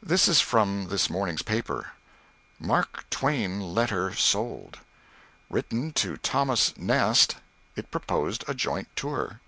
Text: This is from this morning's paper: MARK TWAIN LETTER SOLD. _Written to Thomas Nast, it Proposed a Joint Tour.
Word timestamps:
This 0.00 0.28
is 0.28 0.38
from 0.40 0.86
this 0.86 1.10
morning's 1.10 1.42
paper: 1.42 1.94
MARK 2.60 3.10
TWAIN 3.10 3.60
LETTER 3.74 4.14
SOLD. 4.14 4.78
_Written 5.50 5.92
to 5.94 6.16
Thomas 6.16 6.76
Nast, 6.76 7.38
it 7.74 7.90
Proposed 7.90 8.44
a 8.46 8.54
Joint 8.54 8.86
Tour. 8.94 9.40